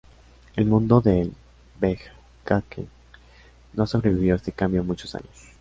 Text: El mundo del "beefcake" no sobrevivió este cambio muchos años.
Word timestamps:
El 0.55 0.65
mundo 0.65 0.99
del 0.99 1.31
"beefcake" 1.79 2.87
no 3.73 3.85
sobrevivió 3.85 4.33
este 4.33 4.51
cambio 4.51 4.83
muchos 4.83 5.13
años. 5.13 5.29